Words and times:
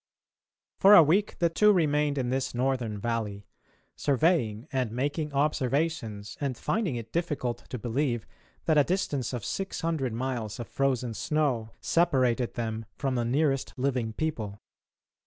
For 0.79 0.95
a 0.95 1.03
week 1.03 1.37
the 1.37 1.47
two 1.51 1.71
remained 1.71 2.17
in 2.17 2.31
this 2.31 2.55
northern 2.55 2.97
valley, 2.97 3.45
surveying 3.95 4.67
and 4.71 4.91
making 4.91 5.31
observations 5.31 6.37
and 6.41 6.57
finding 6.57 6.95
it 6.95 7.13
difficult 7.13 7.69
to 7.69 7.77
believe 7.77 8.25
that 8.65 8.79
a 8.79 8.83
distance 8.83 9.31
of 9.31 9.45
600 9.45 10.11
miles 10.11 10.59
of 10.59 10.67
frozen 10.67 11.13
snow 11.13 11.69
separated 11.81 12.55
them 12.55 12.87
from 12.95 13.13
the 13.13 13.23
nearest 13.25 13.75
living 13.77 14.11
people. 14.11 14.57